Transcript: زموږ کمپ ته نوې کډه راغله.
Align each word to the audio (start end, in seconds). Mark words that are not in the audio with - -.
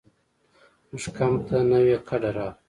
زموږ 0.89 1.05
کمپ 1.17 1.39
ته 1.47 1.57
نوې 1.71 1.97
کډه 2.07 2.29
راغله. 2.35 2.51